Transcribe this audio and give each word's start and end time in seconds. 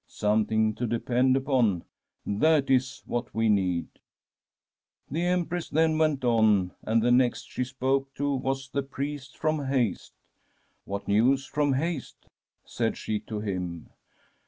Something 0.07 0.73
to 0.77 0.87
depend 0.87 1.37
upon, 1.37 1.83
that 2.25 2.71
is 2.71 3.03
what 3.05 3.27
\\ 3.35 3.35
e 3.35 3.49
need.' 3.49 3.99
'"The 5.11 5.21
Empress 5.21 5.69
then 5.69 5.95
went 5.99 6.25
on, 6.25 6.71
and 6.81 7.03
the 7.03 7.11
next 7.11 7.43
she 7.51 7.63
spoke 7.63 8.11
to 8.15 8.33
was 8.33 8.67
the 8.69 8.81
priest 8.81 9.37
from 9.37 9.59
Heyst. 9.67 10.13
* 10.51 10.85
What 10.85 11.07
news 11.07 11.45
from 11.45 11.73
Heyst?' 11.73 12.17
said 12.65 12.97
she 12.97 13.19
to 13.19 13.41
him. 13.41 13.91